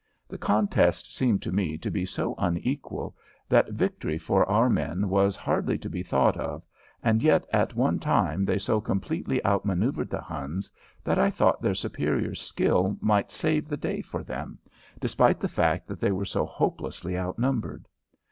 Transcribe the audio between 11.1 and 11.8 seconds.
I thought their